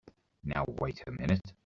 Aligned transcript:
Now 0.43 0.65
wait 0.79 1.03
a 1.05 1.11
minute! 1.11 1.53